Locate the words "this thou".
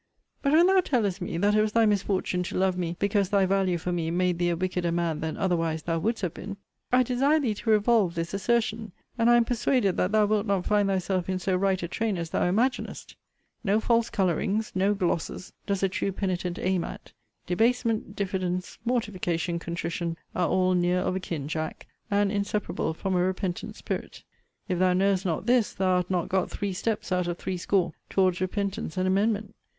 25.45-25.97